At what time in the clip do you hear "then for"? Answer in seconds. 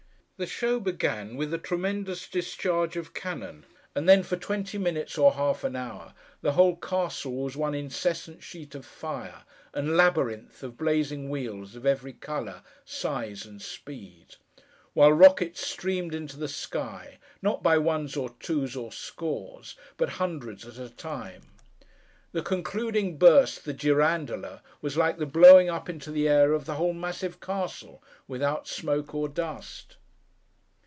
4.09-4.37